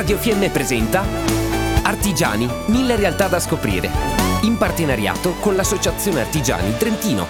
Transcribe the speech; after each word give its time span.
Radio 0.00 0.16
FM 0.16 0.48
presenta 0.48 1.04
Artigiani, 1.82 2.48
mille 2.68 2.96
realtà 2.96 3.28
da 3.28 3.38
scoprire. 3.38 3.90
In 4.44 4.56
partenariato 4.56 5.34
con 5.40 5.54
l'Associazione 5.54 6.22
Artigiani 6.22 6.74
Trentino. 6.78 7.26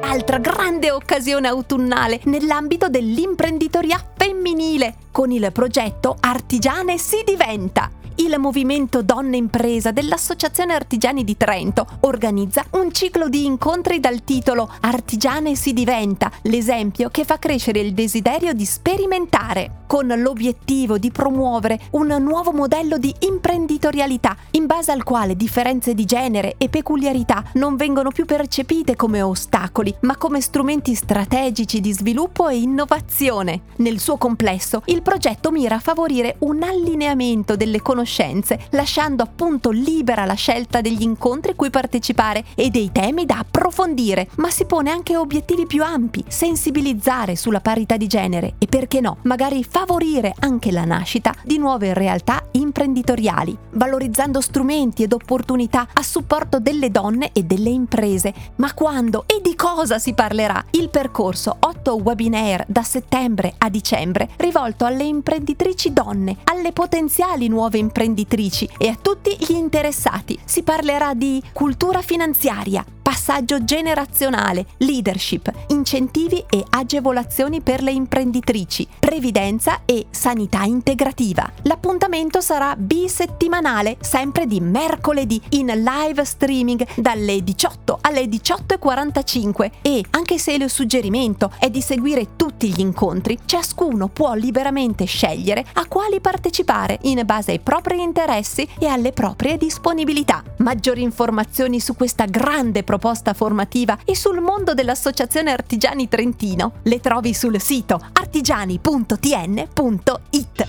Altra 0.00 0.38
grande 0.38 0.90
occasione 0.90 1.46
autunnale 1.46 2.18
nell'ambito 2.24 2.88
dell'imprenditoria 2.88 4.04
femminile 4.16 4.96
con 5.12 5.30
il 5.30 5.52
progetto 5.52 6.16
Artigiane 6.18 6.98
si 6.98 7.22
diventa 7.24 7.88
il 8.16 8.36
movimento 8.38 9.02
Donne 9.02 9.36
Impresa 9.36 9.90
dell'Associazione 9.90 10.72
Artigiani 10.72 11.24
di 11.24 11.36
Trento 11.36 11.86
organizza 12.00 12.64
un 12.72 12.90
ciclo 12.92 13.28
di 13.28 13.44
incontri 13.44 14.00
dal 14.00 14.24
titolo 14.24 14.70
Artigiane 14.80 15.54
si 15.54 15.72
diventa, 15.72 16.30
l'esempio 16.42 17.10
che 17.10 17.24
fa 17.24 17.38
crescere 17.38 17.80
il 17.80 17.92
desiderio 17.92 18.54
di 18.54 18.64
sperimentare, 18.64 19.84
con 19.86 20.06
l'obiettivo 20.06 20.98
di 20.98 21.10
promuovere 21.10 21.78
un 21.92 22.14
nuovo 22.20 22.52
modello 22.52 22.96
di 22.96 23.14
imprenditorialità 23.20 24.36
in 24.52 24.66
base 24.66 24.92
al 24.92 25.02
quale 25.04 25.36
differenze 25.36 25.94
di 25.94 26.04
genere 26.04 26.54
e 26.56 26.68
peculiarità 26.68 27.44
non 27.54 27.76
vengono 27.76 28.10
più 28.10 28.24
percepite 28.24 28.96
come 28.96 29.20
ostacoli, 29.20 29.94
ma 30.00 30.16
come 30.16 30.40
strumenti 30.40 30.94
strategici 30.94 31.80
di 31.80 31.92
sviluppo 31.92 32.48
e 32.48 32.56
innovazione. 32.56 33.62
Nel 33.76 34.00
suo 34.00 34.16
complesso, 34.16 34.82
il 34.86 35.02
progetto 35.02 35.50
mira 35.50 35.76
a 35.76 35.80
favorire 35.80 36.36
un 36.40 36.62
allineamento 36.62 37.56
delle 37.56 37.82
conoscenze 37.82 38.04
conoscenze, 38.06 38.60
lasciando 38.70 39.24
appunto 39.24 39.70
libera 39.70 40.24
la 40.24 40.34
scelta 40.34 40.80
degli 40.80 41.02
incontri 41.02 41.56
cui 41.56 41.70
partecipare 41.70 42.44
e 42.54 42.70
dei 42.70 42.92
temi 42.92 43.26
da 43.26 43.38
approfondire, 43.38 44.28
ma 44.36 44.48
si 44.48 44.64
pone 44.64 44.90
anche 44.90 45.16
obiettivi 45.16 45.66
più 45.66 45.82
ampi, 45.82 46.24
sensibilizzare 46.28 47.34
sulla 47.34 47.60
parità 47.60 47.96
di 47.96 48.06
genere 48.06 48.54
e 48.58 48.66
perché 48.66 49.00
no, 49.00 49.18
magari 49.22 49.64
favorire 49.64 50.32
anche 50.38 50.70
la 50.70 50.84
nascita 50.84 51.34
di 51.42 51.58
nuove 51.58 51.92
realtà 51.92 52.44
imprenditoriali, 52.52 53.56
valorizzando 53.72 54.40
strumenti 54.40 55.02
ed 55.02 55.12
opportunità 55.12 55.88
a 55.92 56.02
supporto 56.02 56.60
delle 56.60 56.90
donne 56.90 57.30
e 57.32 57.42
delle 57.42 57.70
imprese. 57.70 58.32
Ma 58.56 58.72
quando 58.72 59.24
e 59.26 59.40
di 59.42 59.56
cosa 59.56 59.98
si 59.98 60.14
parlerà? 60.14 60.64
Il 60.70 60.90
percorso 60.90 61.56
8 61.58 61.96
webinar 61.96 62.64
da 62.68 62.82
settembre 62.82 63.54
a 63.58 63.68
dicembre 63.68 64.28
rivolto 64.36 64.84
alle 64.84 65.04
imprenditrici 65.04 65.92
donne, 65.92 66.36
alle 66.44 66.72
potenziali 66.72 67.48
nuove 67.48 67.78
imprenditrici 67.78 67.94
imprenditrici 67.96 68.68
e 68.76 68.88
a 68.88 68.98
tutti 69.00 69.34
gli 69.38 69.52
interessati. 69.52 70.38
Si 70.44 70.62
parlerà 70.62 71.14
di 71.14 71.42
cultura 71.52 72.02
finanziaria, 72.02 72.84
passaggio 73.06 73.62
generazionale, 73.62 74.66
leadership, 74.78 75.52
incentivi 75.68 76.44
e 76.50 76.64
agevolazioni 76.68 77.60
per 77.60 77.80
le 77.80 77.92
imprenditrici, 77.92 78.84
previdenza 78.98 79.82
e 79.84 80.06
sanità 80.10 80.64
integrativa. 80.64 81.48
L'appuntamento 81.62 82.40
sarà 82.40 82.74
bisettimanale, 82.74 83.96
sempre 84.00 84.48
di 84.48 84.58
mercoledì, 84.58 85.40
in 85.50 85.66
live 85.66 86.24
streaming 86.24 86.84
dalle 86.96 87.44
18 87.44 87.98
alle 88.00 88.24
18.45 88.24 89.70
e 89.82 90.04
anche 90.10 90.38
se 90.38 90.54
il 90.54 90.68
suggerimento 90.68 91.52
è 91.60 91.70
di 91.70 91.82
seguire 91.82 92.34
tutti 92.34 92.72
gli 92.72 92.80
incontri, 92.80 93.38
ciascuno 93.44 94.08
può 94.08 94.34
liberamente 94.34 95.04
scegliere 95.04 95.64
a 95.74 95.86
quali 95.86 96.18
partecipare 96.20 96.98
in 97.02 97.22
base 97.24 97.52
ai 97.52 97.60
propri 97.60 98.02
interessi 98.02 98.68
e 98.80 98.86
alle 98.86 99.12
proprie 99.12 99.56
disponibilità. 99.56 100.42
Maggiori 100.66 101.02
informazioni 101.02 101.78
su 101.78 101.94
questa 101.94 102.24
grande 102.24 102.82
proposta 102.82 103.34
formativa 103.34 103.96
e 104.04 104.16
sul 104.16 104.40
mondo 104.40 104.74
dell'Associazione 104.74 105.52
Artigiani 105.52 106.08
Trentino 106.08 106.80
le 106.82 106.98
trovi 106.98 107.34
sul 107.34 107.60
sito 107.60 108.00
artigiani.tn.it. 108.12 110.68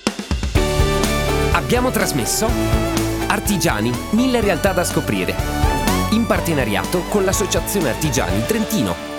Abbiamo 1.54 1.90
trasmesso 1.90 2.48
Artigiani, 3.26 3.92
mille 4.12 4.40
realtà 4.40 4.72
da 4.72 4.84
scoprire. 4.84 5.34
In 6.12 6.28
partenariato 6.28 7.06
con 7.10 7.24
l'Associazione 7.24 7.90
Artigiani 7.90 8.46
Trentino. 8.46 9.17